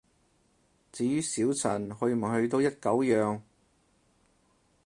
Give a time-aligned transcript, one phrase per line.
[0.91, 3.39] 至於小陳，去唔去都一狗樣